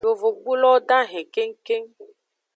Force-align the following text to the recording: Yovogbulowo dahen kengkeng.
Yovogbulowo 0.05 0.77
dahen 0.89 1.25
kengkeng. 1.33 1.87